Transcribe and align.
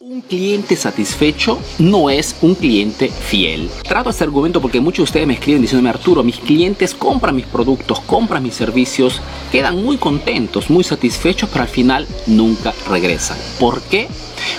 Un 0.00 0.20
cliente 0.20 0.76
satisfecho 0.76 1.58
no 1.80 2.08
es 2.08 2.36
un 2.40 2.54
cliente 2.54 3.08
fiel. 3.08 3.68
Trato 3.82 4.10
este 4.10 4.22
argumento 4.22 4.60
porque 4.62 4.80
muchos 4.80 4.98
de 4.98 5.02
ustedes 5.02 5.26
me 5.26 5.34
escriben 5.34 5.60
diciéndome 5.60 5.90
Arturo, 5.90 6.22
mis 6.22 6.38
clientes 6.38 6.94
compran 6.94 7.34
mis 7.34 7.46
productos, 7.46 7.98
compran 8.02 8.44
mis 8.44 8.54
servicios, 8.54 9.20
quedan 9.50 9.82
muy 9.82 9.96
contentos, 9.96 10.70
muy 10.70 10.84
satisfechos, 10.84 11.50
pero 11.50 11.62
al 11.62 11.68
final 11.68 12.06
nunca 12.28 12.72
regresan. 12.88 13.38
¿Por 13.58 13.82
qué? 13.82 14.06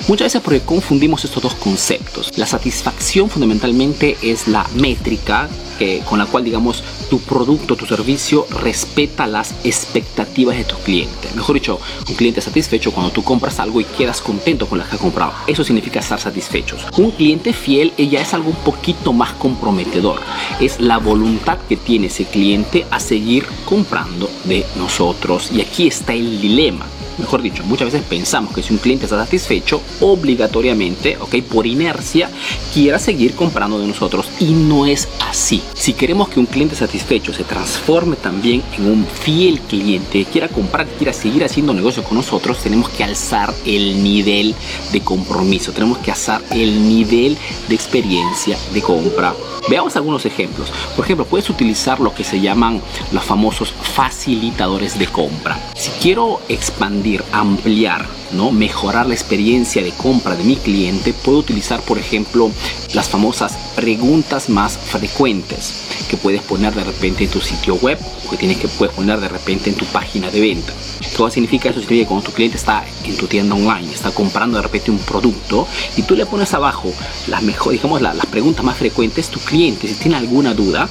Muchas 0.08 0.26
veces 0.26 0.42
porque 0.42 0.62
confundimos 0.62 1.26
estos 1.26 1.44
dos 1.44 1.56
conceptos. 1.56 2.32
La 2.38 2.46
satisfacción 2.46 3.30
fundamentalmente 3.30 4.18
es 4.22 4.48
la 4.48 4.68
métrica 4.76 5.50
que, 5.78 6.02
con 6.08 6.20
la 6.20 6.26
cual, 6.26 6.44
digamos, 6.44 6.84
tu 7.10 7.20
producto, 7.22 7.76
tu 7.76 7.86
servicio 7.86 8.46
respeta 8.62 9.26
las 9.26 9.54
expectativas 9.64 10.58
de 10.58 10.66
tu 10.66 10.76
cliente. 10.78 11.30
Mejor 11.36 11.56
dicho, 11.56 11.80
un 12.08 12.16
cliente 12.16 12.42
satisfecho 12.42 12.92
cuando 12.92 13.12
tú 13.12 13.24
compras 13.24 13.60
algo 13.60 13.80
y 13.80 13.86
quedas 13.86 14.22
contento 14.22 14.68
con 14.68 14.78
lo 14.78 14.86
que 14.86 14.96
has 14.96 15.02
comprado. 15.02 15.34
Eso 15.48 15.64
significa 15.64 16.00
estar 16.00 16.20
satisfechos. 16.20 16.86
Un 16.98 17.12
cliente 17.12 17.54
fiel 17.54 17.94
ella 17.98 18.22
es 18.22 18.34
algo 18.34 18.50
un 18.50 18.58
poquito 18.58 19.14
más 19.14 19.32
comprometedor. 19.34 20.22
Es 20.60 20.80
la 20.80 20.98
voluntad 20.98 21.58
que 21.68 21.78
tiene 21.78 22.08
ese 22.08 22.26
cliente 22.26 22.86
a 22.92 23.00
seguir 23.00 23.46
comprando 23.66 24.30
de 24.44 24.66
nosotros. 24.78 25.50
Y 25.52 25.62
aquí 25.62 25.88
está 25.88 26.14
el 26.14 26.42
dilema 26.42 26.86
mejor 27.20 27.42
dicho, 27.42 27.64
muchas 27.64 27.92
veces 27.92 28.08
pensamos 28.08 28.54
que 28.54 28.64
si 28.64 28.74
un 28.74 28.80
cliente 28.80 29.06
está 29.06 29.18
satisfecho, 29.18 29.82
obligatoriamente, 30.02 31.18
ok, 31.20 31.36
por 31.44 31.68
inercia, 31.68 32.30
quiera 32.74 33.00
seguir 33.00 33.36
comprando 33.36 33.80
de 33.80 33.88
nosotros 33.88 34.30
y 34.40 34.46
no 34.46 34.86
es 34.86 35.08
así. 35.28 35.62
Si 35.74 35.94
queremos 35.94 36.30
que 36.30 36.40
un 36.40 36.46
cliente 36.46 36.76
satisfecho 36.76 37.34
se 37.34 37.44
transforme 37.44 38.16
también 38.16 38.64
en 38.78 38.86
un 38.86 39.06
fiel 39.06 39.60
cliente, 39.62 40.26
quiera 40.26 40.48
comprar, 40.48 40.88
quiera 40.88 41.14
seguir 41.14 41.44
haciendo 41.44 41.74
negocio 41.74 42.04
con 42.04 42.18
nosotros, 42.18 42.60
tenemos 42.60 42.90
que 42.90 43.04
alzar 43.04 43.54
el 43.66 44.04
nivel 44.04 44.56
de 44.92 45.02
compromiso, 45.02 45.72
tenemos 45.72 45.98
que 46.00 46.12
alzar 46.12 46.42
el 46.52 46.88
nivel 46.88 47.38
de 47.68 47.76
experiencia 47.76 48.58
de 48.74 48.82
compra. 48.82 49.34
Veamos 49.70 49.96
algunos 49.96 50.26
ejemplos. 50.26 50.72
Por 50.96 51.06
ejemplo, 51.06 51.26
puedes 51.26 51.50
utilizar 51.50 52.00
lo 52.00 52.14
que 52.14 52.24
se 52.24 52.40
llaman 52.40 52.82
los 53.12 53.24
famosos 53.24 53.72
facilitadores 53.72 54.98
de 54.98 55.08
compra. 55.08 55.60
Si 55.76 55.92
quiero 56.02 56.42
expandir 56.48 57.09
ampliar, 57.32 58.06
¿no? 58.32 58.52
mejorar 58.52 59.08
la 59.08 59.14
experiencia 59.14 59.82
de 59.84 59.92
compra 59.92 60.36
de 60.36 60.44
mi 60.44 60.56
cliente, 60.56 61.14
puedo 61.14 61.40
utilizar, 61.40 61.82
por 61.82 61.98
ejemplo, 61.98 62.52
las 62.94 63.10
famosas 63.10 63.58
preguntas 63.76 64.50
más 64.50 64.78
frecuentes 64.78 65.89
que 66.10 66.18
puedes 66.18 66.42
poner 66.42 66.74
de 66.74 66.84
repente 66.84 67.24
en 67.24 67.30
tu 67.30 67.40
sitio 67.40 67.76
web 67.76 67.98
o 68.26 68.30
que 68.30 68.38
tienes 68.38 68.58
que 68.58 68.68
puedes 68.68 68.94
poner 68.94 69.20
de 69.22 69.30
repente 69.30 69.70
en 69.70 69.76
tu 69.76 69.86
página 69.86 70.30
de 70.30 70.42
venta. 70.42 70.74
Todo 71.16 71.30
significa 71.30 71.70
eso 71.70 71.80
significa 71.80 72.04
que 72.04 72.08
cuando 72.08 72.26
tu 72.26 72.32
cliente 72.34 72.58
está 72.58 72.84
en 73.06 73.16
tu 73.16 73.28
tienda 73.28 73.56
online, 73.56 73.94
está 73.94 74.12
comprando 74.12 74.58
de 74.58 74.64
repente 74.64 74.92
un 74.92 75.00
producto 75.00 75.68
y 75.96 76.02
tú 76.02 76.16
le 76.16 76.26
pones 76.26 76.54
abajo 76.54 76.92
las 77.28 77.42
mejor, 77.44 77.74
digamos 77.74 78.02
las 78.02 78.26
preguntas 78.26 78.66
más 78.66 78.78
frecuentes, 78.78 79.30
tu 79.30 79.40
cliente 79.40 79.88
si 79.88 79.94
tiene 79.96 80.18
alguna 80.18 80.54
duda, 80.54 80.90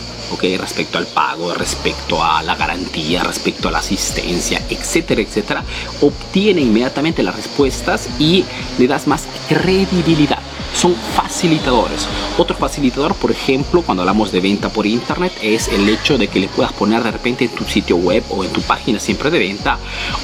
respecto 0.58 0.98
al 0.98 1.06
pago, 1.06 1.53
respecto 1.55 2.22
a 2.22 2.42
la 2.42 2.55
garantía, 2.55 3.22
respecto 3.22 3.69
a 3.69 3.72
la 3.72 3.78
asistencia, 3.78 4.62
etcétera, 4.69 5.20
etcétera, 5.20 5.64
obtiene 6.00 6.60
inmediatamente 6.60 7.22
las 7.22 7.34
respuestas 7.34 8.08
y 8.19 8.44
le 8.78 8.86
das 8.86 9.06
más 9.06 9.25
credibilidad 9.48 10.38
son 10.79 10.95
facilitadores. 10.95 12.07
Otro 12.39 12.57
facilitador, 12.57 13.15
por 13.17 13.33
ejemplo, 13.33 13.83
cuando 13.83 14.03
hablamos 14.03 14.31
de 14.31 14.41
venta 14.41 14.69
por 14.69 14.87
internet, 14.87 15.33
es 15.43 15.67
el 15.69 15.89
hecho 15.89 16.17
de 16.19 16.29
que 16.29 16.39
le 16.39 16.48
puedas 16.48 16.73
poner 16.73 17.03
de 17.03 17.11
repente 17.11 17.47
en 17.47 17.51
tu 17.51 17.65
sitio 17.65 17.97
web 17.97 18.23
o 18.31 18.45
en 18.45 18.53
tu 18.53 18.62
página 18.62 19.01
siempre 19.01 19.31
de 19.31 19.41
venta 19.41 19.79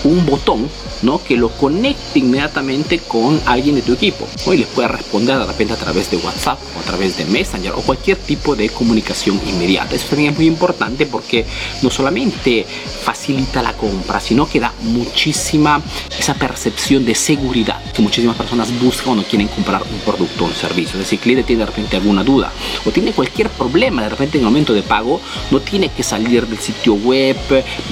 un 0.04 0.24
botón 0.24 0.68
¿no? 1.02 1.22
que 1.22 1.36
lo 1.36 1.48
conecte 1.50 2.20
inmediatamente 2.20 2.98
con 3.00 3.40
alguien 3.46 3.74
de 3.74 3.82
tu 3.82 3.94
equipo 3.94 4.26
y 4.46 4.56
les 4.56 4.68
pueda 4.68 4.88
responder 4.88 5.38
de 5.38 5.46
repente 5.46 5.72
a 5.72 5.76
través 5.76 6.10
de 6.10 6.18
WhatsApp 6.18 6.58
o 6.76 6.80
a 6.80 6.82
través 6.82 7.16
de 7.16 7.24
Messenger 7.24 7.72
o 7.72 7.82
cualquier 7.82 8.16
tipo 8.18 8.54
de 8.54 8.68
comunicación 8.68 9.40
inmediata. 9.48 9.96
Eso 9.96 10.08
también 10.10 10.32
es 10.32 10.36
muy 10.36 10.46
importante 10.46 11.06
porque 11.06 11.44
no 11.82 11.90
solamente 11.90 12.64
facilita 13.02 13.60
la 13.60 13.72
compra, 13.72 14.20
sino 14.20 14.48
que 14.48 14.60
da 14.60 14.72
muchísima 14.82 15.82
esa 16.16 16.34
percepción 16.34 17.04
de 17.04 17.14
seguridad 17.14 17.82
que 17.92 18.02
muchísimas 18.02 18.36
personas 18.36 18.68
buscan 18.80 19.06
cuando 19.06 19.24
quieren 19.24 19.48
comprar 19.48 19.82
un 19.82 19.98
producto 20.00 20.43
servicio. 20.52 20.94
Es 20.94 21.06
decir, 21.06 21.18
el 21.18 21.22
cliente 21.22 21.44
tiene 21.44 21.60
de 21.60 21.66
repente 21.66 21.96
alguna 21.96 22.24
duda 22.24 22.52
o 22.84 22.90
tiene 22.90 23.12
cualquier 23.12 23.48
problema 23.50 24.02
de 24.02 24.08
repente 24.08 24.38
en 24.38 24.44
el 24.44 24.50
momento 24.50 24.74
de 24.74 24.82
pago, 24.82 25.20
no 25.50 25.60
tiene 25.60 25.88
que 25.88 26.02
salir 26.02 26.46
del 26.46 26.58
sitio 26.58 26.94
web, 26.94 27.36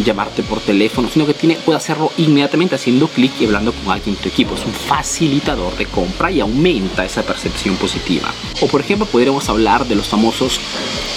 llamarte 0.04 0.42
por 0.42 0.60
teléfono, 0.60 1.08
sino 1.12 1.26
que 1.26 1.34
tiene, 1.34 1.56
puede 1.56 1.78
hacerlo 1.78 2.10
inmediatamente 2.18 2.74
haciendo 2.74 3.08
clic 3.08 3.32
y 3.40 3.46
hablando 3.46 3.72
con 3.72 3.92
alguien 3.92 4.16
de 4.16 4.22
tu 4.22 4.28
equipo. 4.28 4.54
Es 4.54 4.64
un 4.64 4.72
facilitador 4.72 5.76
de 5.76 5.86
compra 5.86 6.30
y 6.30 6.40
aumenta 6.40 7.04
esa 7.04 7.22
percepción 7.22 7.76
positiva. 7.76 8.28
O 8.60 8.66
por 8.66 8.80
ejemplo, 8.80 9.06
podríamos 9.06 9.48
hablar 9.48 9.86
de 9.86 9.94
los 9.94 10.08
famosos 10.08 10.60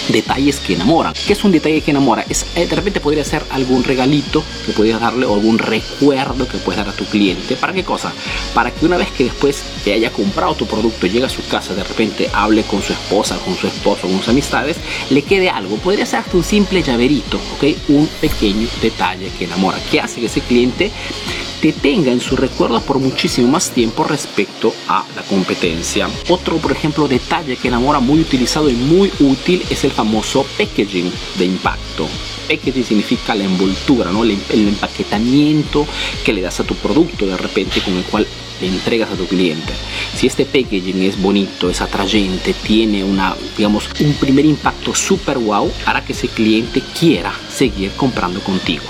detalles 0.10 0.60
que 0.60 0.74
enamoran. 0.74 1.14
¿Qué 1.26 1.34
es 1.34 1.44
un 1.44 1.52
detalle 1.52 1.82
que 1.82 1.92
enamora? 1.92 2.26
Es, 2.30 2.46
eh, 2.56 2.68
de 2.68 2.76
repente 2.76 3.00
podría 3.00 3.24
ser 3.24 3.44
algún 3.50 3.84
regalito 3.84 4.44
que 4.66 4.74
podrías 4.74 5.00
darle 5.00 5.26
o 5.26 5.34
algún 5.34 5.58
recuerdo 5.58 6.48
que 6.48 6.58
puedes 6.58 6.78
dar 6.78 6.94
a 6.94 6.96
tu 6.96 7.06
cliente. 7.06 7.56
¿Para 7.56 7.74
qué 7.74 7.84
cosa? 7.84 8.14
Para 8.54 8.72
que 8.72 8.86
una 8.86 8.98
vez 8.98 9.10
que 9.12 9.26
después 9.26 9.64
que 9.84 9.94
haya 9.94 10.12
comprado 10.12 10.56
tu 10.56 10.66
producto, 10.66 11.08
a 11.26 11.30
su 11.30 11.46
casa, 11.48 11.74
de 11.74 11.84
repente 11.84 12.30
hable 12.34 12.64
con 12.64 12.82
su 12.82 12.94
esposa, 12.94 13.38
con 13.38 13.56
su 13.56 13.68
esposo, 13.68 14.04
con 14.04 14.18
sus 14.20 14.30
amistades, 14.30 14.78
le 15.10 15.22
quede 15.22 15.50
algo. 15.50 15.78
Podría 15.78 16.06
ser 16.06 16.20
hasta 16.20 16.38
un 16.38 16.44
simple 16.44 16.82
llaverito, 16.82 17.38
¿ok? 17.56 17.64
Un 17.90 18.08
pequeño 18.22 18.68
detalle 18.82 19.30
que 19.38 19.46
enamora, 19.46 19.80
que 19.92 20.00
hace 20.00 20.20
que 20.20 20.28
ese 20.28 20.42
cliente 20.42 20.92
te 21.62 21.72
tenga 21.72 22.12
en 22.12 22.20
su 22.20 22.36
recuerdo 22.36 22.82
por 22.82 23.00
muchísimo 23.00 23.48
más 23.48 23.72
tiempo 23.72 24.04
respecto 24.04 24.74
a 24.88 25.06
la 25.16 25.22
competencia. 25.24 26.10
Otro, 26.30 26.58
por 26.58 26.72
ejemplo, 26.72 27.08
detalle 27.08 27.58
que 27.58 27.68
enamora 27.68 28.00
muy 28.00 28.22
utilizado 28.22 28.70
y 28.70 28.74
muy 28.74 29.12
útil 29.20 29.64
es 29.70 29.84
el 29.84 29.92
famoso 29.92 30.46
packaging 30.58 31.12
de 31.38 31.46
impacto. 31.46 32.08
Packaging 32.48 32.84
significa 32.84 33.34
la 33.34 33.46
envoltura, 33.46 34.12
¿no? 34.12 34.24
el, 34.24 34.38
el 34.50 34.68
empaquetamiento 34.68 35.88
que 36.24 36.34
le 36.34 36.42
das 36.42 36.60
a 36.60 36.64
tu 36.64 36.76
producto 36.76 37.26
de 37.26 37.38
repente 37.38 37.82
con 37.82 37.96
el 37.96 38.04
cual 38.04 38.28
le 38.62 38.68
entregas 38.68 39.12
a 39.12 39.16
tu 39.16 39.26
cliente. 39.26 39.74
Si 40.16 40.28
este 40.28 40.46
packaging 40.46 41.02
es 41.04 41.22
bonito, 41.22 41.70
es 41.70 41.82
atrayente, 41.82 42.54
tiene 42.54 43.04
una, 43.04 43.36
digamos, 43.58 43.90
un 44.00 44.14
primer 44.14 44.46
impacto 44.46 44.94
super 44.94 45.38
wow, 45.38 45.72
hará 45.86 46.06
que 46.06 46.14
ese 46.14 46.28
cliente 46.28 46.82
quiera 46.98 47.34
seguir 47.56 47.92
comprando 47.92 48.42
contigo. 48.42 48.84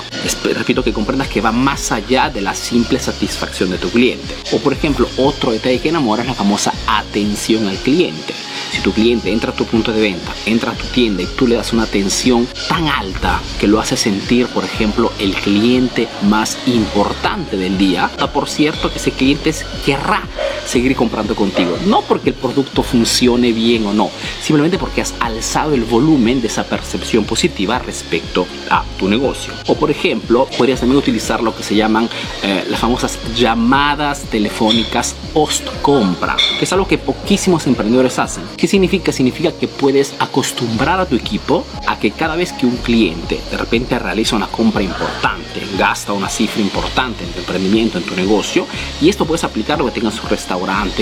repito 0.44 0.84
que 0.84 0.94
comprendas 0.94 1.28
que 1.28 1.42
va 1.42 1.52
más 1.52 1.92
allá 1.92 2.30
de 2.30 2.42
la 2.42 2.56
simple 2.56 3.00
satisfacción 3.00 3.70
de 3.70 3.78
tu 3.78 3.90
cliente. 3.90 4.36
O 4.54 4.60
por 4.60 4.74
ejemplo, 4.74 5.08
otro 5.18 5.52
detalle 5.52 5.80
que 5.80 5.90
enamora 5.90 6.24
es 6.24 6.28
la 6.28 6.34
famosa 6.34 6.74
atención 6.88 7.68
al 7.68 7.78
cliente. 7.78 8.34
Si 8.72 8.82
tu 8.82 8.92
cliente 8.92 9.32
entra 9.32 9.52
a 9.52 9.56
tu 9.56 9.66
punto 9.66 9.92
de 9.92 10.02
venta, 10.02 10.34
entra 10.46 10.72
a 10.72 10.76
tu 10.76 10.86
tienda 10.88 11.24
y 11.24 11.28
tú 11.28 11.48
le 11.48 11.56
das 11.56 11.74
una 11.74 11.84
atención 11.84 12.48
tan 12.68 12.88
alta 12.88 13.40
que 13.60 13.68
lo 13.68 13.80
hace 13.80 13.96
sentir, 13.96 14.48
por 14.48 14.64
ejemplo, 14.64 15.12
el 15.20 15.34
cliente 15.36 16.08
más 16.24 16.58
importante 16.66 17.58
del 17.58 17.78
día, 17.78 18.10
por 18.34 18.50
cierto 18.50 18.92
que 18.92 18.98
ese 18.98 19.12
cliente 19.12 19.54
querrá 19.86 20.24
seguir 20.66 20.96
comprando 20.96 21.36
contigo. 21.36 21.78
No 21.86 22.02
porque 22.02 22.30
el 22.30 22.36
producto 22.36 22.84
funcione 22.84 23.52
bien 23.52 23.86
o 23.86 23.94
no, 23.94 24.10
simplemente 24.42 24.78
porque 24.78 25.02
has 25.02 25.14
alzado 25.20 25.74
el 25.74 25.84
volumen 25.84 26.42
de 26.42 26.48
esa 26.48 26.64
percepción 26.64 27.26
positiva 27.26 27.80
respecto 27.80 28.46
a 28.70 28.84
tu 28.98 29.08
negocio. 29.08 29.54
O 29.68 29.76
por 29.76 29.92
ejemplo, 29.92 30.48
podrías 30.58 30.80
también 30.80 30.98
utilizar 30.98 31.42
lo 31.42 31.56
que 31.56 31.64
se 31.64 31.76
llaman 31.76 32.10
eh, 32.44 32.66
las 32.70 32.80
famosas 32.80 33.20
llamadas 33.36 34.22
telefónicas 34.24 35.16
post 35.34 35.68
compra, 35.82 36.36
que 36.58 36.66
es 36.66 36.74
algo 36.74 36.88
que 36.88 36.98
poquísimos 36.98 37.68
emprendedores 37.68 38.20
hacen. 38.20 38.44
¿Qué 38.58 38.68
significa? 38.68 39.12
Significa 39.12 39.52
que 39.52 39.68
puedes 39.68 40.14
acostumbrar 40.20 41.00
a 41.00 41.06
tu 41.06 41.16
equipo 41.16 41.66
a 41.88 42.00
que 42.00 42.12
cada 42.12 42.36
vez 42.36 42.54
que 42.54 42.66
un 42.66 42.78
cliente 42.78 43.40
de 43.52 43.58
repente 43.58 44.00
realiza 44.00 44.36
una 44.36 44.48
compra 44.48 44.82
importante, 44.82 45.62
gasta 45.78 46.14
una 46.14 46.30
cifra 46.30 46.62
importante 46.62 47.24
en 47.24 47.32
tu 47.32 47.40
emprendimiento, 47.40 47.98
en 47.98 48.04
tu 48.04 48.16
negocio, 48.16 48.66
y 49.02 49.10
esto 49.10 49.26
puedes 49.26 49.44
aplicarlo 49.44 49.86
que 49.86 49.92
tengas 49.92 50.16
su 50.16 50.26
restaurante 50.28 50.55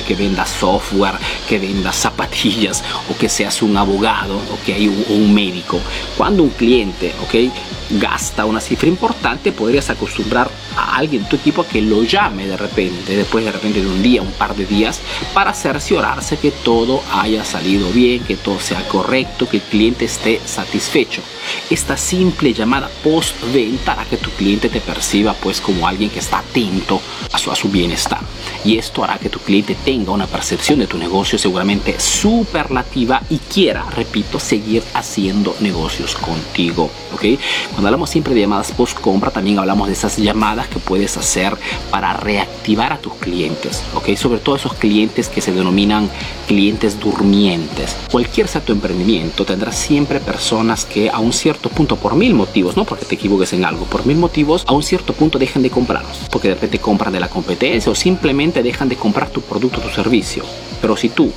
que 0.06 0.16
venda 0.16 0.46
software, 0.46 1.18
que 1.48 1.60
venda 1.60 1.92
zapatillas 1.92 2.84
o 3.10 3.16
que 3.16 3.30
seas 3.30 3.62
un 3.62 3.78
abogado 3.78 4.36
o 4.36 4.66
que 4.66 4.74
hay 4.74 4.88
un, 4.88 5.34
médico. 5.34 5.80
Cuando 6.18 6.44
un 6.44 6.50
cliente, 6.50 7.14
ok, 7.24 7.52
gasta 8.00 8.46
una 8.46 8.60
cifra 8.60 8.88
importante, 8.88 9.52
podrías 9.52 9.90
acostumbrar 9.90 10.50
a 10.76 10.96
alguien 10.96 11.28
tu 11.28 11.36
equipo 11.36 11.62
a 11.62 11.68
que 11.68 11.82
lo 11.82 12.04
llame 12.04 12.48
de 12.48 12.58
repente, 12.58 13.16
después 13.16 13.46
de 13.46 13.52
repente 13.52 13.82
de 13.82 13.88
un 13.88 14.02
día, 14.02 14.22
un 14.22 14.32
par 14.32 14.56
de 14.56 14.66
días, 14.66 15.00
para 15.34 15.54
cerciorarse 15.54 16.38
que 16.38 16.52
todo 16.52 17.02
haya 17.12 17.46
salido 17.46 17.90
bien, 17.92 18.24
que 18.24 18.38
todo 18.38 18.60
sea 18.60 18.88
correcto, 18.88 19.48
que 19.48 19.58
el 19.58 19.64
cliente 19.64 20.06
esté 20.06 20.42
satisfecho. 20.46 21.22
Esta 21.70 21.98
simple 21.98 22.54
llamada 22.54 22.90
post-venta 23.04 23.94
hará 23.94 24.06
que 24.06 24.18
tu 24.18 24.30
cliente 24.32 24.70
te 24.70 24.82
perciba 24.82 25.34
pues 25.34 25.60
como 25.60 25.88
alguien 25.88 26.10
que 26.10 26.20
está 26.20 26.40
atento 26.40 27.02
a 27.32 27.38
su, 27.38 27.52
a 27.52 27.56
su 27.56 27.70
bienestar. 27.70 28.22
Y 28.64 28.78
esto 28.78 29.04
hará 29.04 29.18
que 29.18 29.30
tu 29.30 29.40
cliente 29.40 29.76
tenga 29.84 30.12
una 30.12 30.28
percepción 30.28 30.80
de 30.80 30.88
tu 30.88 30.98
negocio 30.98 31.38
seguramente 31.38 32.00
superlativa 32.00 33.22
y 33.30 33.38
quiera, 33.40 33.86
repito, 33.90 34.40
seguir 34.40 34.84
haciendo 34.94 35.56
negocios 35.60 36.16
contigo. 36.16 36.90
¿ok? 37.14 37.26
Cuando 37.72 37.83
hablamos 37.88 38.10
siempre 38.10 38.34
de 38.34 38.42
llamadas 38.42 38.72
post 38.72 39.00
compra, 39.00 39.32
también 39.32 39.60
hablamos 39.60 39.88
de 39.88 39.94
esas 39.94 40.18
llamadas 40.18 40.68
que 40.68 40.80
puedes 40.80 41.18
hacer 41.18 41.56
para 41.90 42.14
reactivar 42.14 42.94
a 42.94 42.98
tus 42.98 43.14
clientes, 43.16 43.84
¿ok? 43.94 44.16
Sobre 44.16 44.40
todo 44.40 44.56
esos 44.56 44.74
clientes 44.74 45.30
que 45.30 45.42
se 45.42 45.52
denominan 45.52 46.10
clientes 46.48 47.00
durmientes. 47.00 47.96
Cualquier 48.12 48.48
sea 48.48 48.62
tu 48.62 48.72
emprendimiento, 48.72 49.46
tendrás 49.46 49.78
siempre 49.78 50.20
personas 50.20 50.86
que 50.86 51.10
a 51.10 51.20
un 51.20 51.34
cierto 51.34 51.70
punto, 51.70 51.96
por 51.96 52.16
mil 52.16 52.34
motivos, 52.34 52.78
no 52.78 52.86
porque 52.86 53.06
te 53.06 53.16
equivoques 53.16 53.54
en 53.54 53.66
algo, 53.66 53.86
por 53.86 54.06
mil 54.06 54.18
motivos, 54.18 54.64
a 54.68 54.74
un 54.74 54.84
cierto 54.84 55.14
punto 55.14 55.40
dejan 55.40 55.64
de 55.64 55.70
comprarlos, 55.70 56.18
porque 56.32 56.50
de 56.50 56.56
repente 56.56 56.80
compran 56.80 57.14
de 57.14 57.20
la 57.20 57.30
competencia 57.30 57.92
o 57.92 57.96
simplemente 57.96 58.64
dejan 58.64 58.90
de 58.90 58.96
comprar 58.96 59.30
tu 59.30 59.42
producto 59.42 59.80
o 59.80 59.84
tu 59.84 59.90
servicio. 59.90 60.44
Pero 60.84 60.98
si 60.98 61.08
tú 61.08 61.32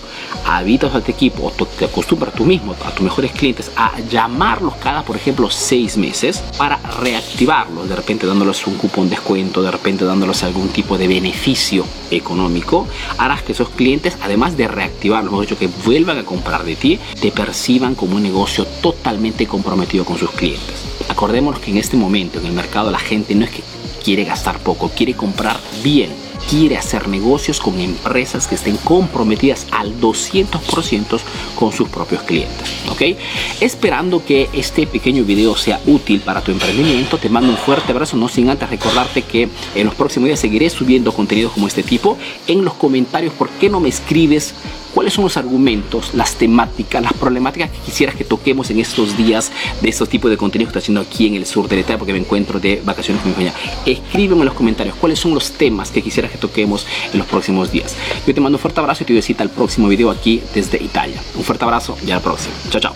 habitas 0.44 0.92
a 0.92 1.00
tu 1.00 1.12
equipo 1.12 1.44
o 1.46 1.66
te 1.66 1.84
acostumbras 1.84 2.34
tú 2.34 2.44
mismo, 2.44 2.74
a 2.84 2.90
tus 2.90 3.04
mejores 3.04 3.30
clientes, 3.30 3.70
a 3.76 3.92
llamarlos 4.10 4.74
cada, 4.82 5.04
por 5.04 5.14
ejemplo, 5.14 5.48
seis 5.52 5.96
meses 5.96 6.42
para 6.58 6.78
reactivarlos, 7.00 7.88
de 7.88 7.94
repente 7.94 8.26
dándoles 8.26 8.66
un 8.66 8.74
cupón 8.74 9.08
descuento, 9.08 9.62
de 9.62 9.70
repente 9.70 10.04
dándoles 10.04 10.42
algún 10.42 10.70
tipo 10.70 10.98
de 10.98 11.06
beneficio 11.06 11.84
económico, 12.10 12.88
harás 13.18 13.44
que 13.44 13.52
esos 13.52 13.68
clientes, 13.68 14.18
además 14.20 14.56
de 14.56 14.66
reactivarlos, 14.66 15.30
mejor 15.30 15.46
dicho, 15.46 15.58
que 15.60 15.70
vuelvan 15.84 16.18
a 16.18 16.24
comprar 16.24 16.64
de 16.64 16.74
ti, 16.74 16.98
te 17.20 17.30
perciban 17.30 17.94
como 17.94 18.16
un 18.16 18.24
negocio 18.24 18.64
totalmente 18.82 19.46
comprometido 19.46 20.04
con 20.04 20.18
sus 20.18 20.32
clientes. 20.32 20.82
Acordémonos 21.08 21.60
que 21.60 21.70
en 21.70 21.76
este 21.76 21.96
momento 21.96 22.40
en 22.40 22.46
el 22.46 22.52
mercado 22.52 22.90
la 22.90 22.98
gente 22.98 23.32
no 23.36 23.44
es 23.44 23.52
que 23.52 23.62
quiere 24.02 24.24
gastar 24.24 24.58
poco, 24.58 24.88
quiere 24.88 25.14
comprar 25.14 25.56
bien 25.84 26.25
quiere 26.48 26.76
hacer 26.76 27.08
negocios 27.08 27.60
con 27.60 27.80
empresas 27.80 28.46
que 28.46 28.54
estén 28.54 28.76
comprometidas 28.78 29.66
al 29.70 30.00
200% 30.00 31.20
con 31.54 31.72
sus 31.72 31.88
propios 31.88 32.22
clientes. 32.22 32.68
¿Ok? 32.90 33.02
Esperando 33.60 34.24
que 34.24 34.48
este 34.52 34.86
pequeño 34.86 35.24
video 35.24 35.56
sea 35.56 35.80
útil 35.86 36.20
para 36.20 36.42
tu 36.42 36.52
emprendimiento, 36.52 37.18
te 37.18 37.28
mando 37.28 37.50
un 37.50 37.58
fuerte 37.58 37.92
abrazo, 37.92 38.16
no 38.16 38.28
sin 38.28 38.48
antes 38.48 38.70
recordarte 38.70 39.22
que 39.22 39.48
en 39.74 39.86
los 39.86 39.94
próximos 39.94 40.28
días 40.28 40.40
seguiré 40.40 40.70
subiendo 40.70 41.12
contenido 41.12 41.50
como 41.50 41.66
este 41.66 41.82
tipo. 41.82 42.16
En 42.46 42.64
los 42.64 42.74
comentarios, 42.74 43.32
¿por 43.34 43.48
qué 43.50 43.68
no 43.68 43.80
me 43.80 43.88
escribes? 43.88 44.54
Cuáles 44.96 45.12
son 45.12 45.24
los 45.24 45.36
argumentos, 45.36 46.14
las 46.14 46.36
temáticas, 46.36 47.02
las 47.02 47.12
problemáticas 47.12 47.70
que 47.70 47.78
quisieras 47.80 48.14
que 48.14 48.24
toquemos 48.24 48.70
en 48.70 48.80
estos 48.80 49.14
días 49.14 49.52
de 49.82 49.90
estos 49.90 50.08
tipos 50.08 50.30
de 50.30 50.38
contenido 50.38 50.68
que 50.68 50.78
estoy 50.78 50.84
haciendo 50.84 51.02
aquí 51.02 51.26
en 51.26 51.34
el 51.34 51.44
sur 51.44 51.68
de 51.68 51.78
Italia 51.78 51.98
porque 51.98 52.14
me 52.14 52.18
encuentro 52.18 52.58
de 52.58 52.80
vacaciones 52.82 53.22
con 53.22 53.32
mi 53.32 53.34
familia. 53.34 53.52
Escríbeme 53.84 54.40
en 54.40 54.46
los 54.46 54.54
comentarios 54.54 54.96
cuáles 54.96 55.18
son 55.18 55.34
los 55.34 55.52
temas 55.52 55.90
que 55.90 56.00
quisieras 56.00 56.32
que 56.32 56.38
toquemos 56.38 56.86
en 57.12 57.18
los 57.18 57.28
próximos 57.28 57.70
días. 57.70 57.94
Yo 58.26 58.34
te 58.34 58.40
mando 58.40 58.56
un 58.56 58.60
fuerte 58.62 58.80
abrazo 58.80 59.02
y 59.02 59.06
te 59.06 59.12
doy 59.12 59.20
cita 59.20 59.42
al 59.42 59.50
próximo 59.50 59.86
video 59.86 60.10
aquí 60.10 60.42
desde 60.54 60.82
Italia. 60.82 61.20
Un 61.34 61.44
fuerte 61.44 61.64
abrazo 61.64 61.98
y 62.06 62.10
a 62.10 62.14
la 62.14 62.22
próxima. 62.22 62.54
Chao, 62.70 62.80
chao. 62.80 62.95